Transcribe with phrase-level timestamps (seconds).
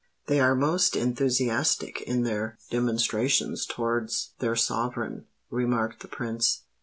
[0.25, 6.63] "They are most enthusiastic in their demonstrations towards their sovereign," remarked the Prince.